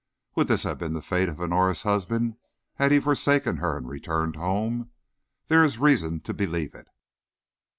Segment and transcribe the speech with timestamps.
[0.33, 2.37] Would this have been the fate of Honora's husband
[2.77, 4.89] had he forsaken her and returned home?
[5.45, 6.87] There is reason to believe it.